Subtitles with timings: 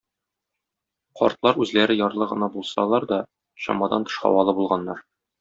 [1.19, 3.21] Картлар үзләре ярлы гына булсалар да
[3.67, 5.07] чамадан тыш һавалы булганнар.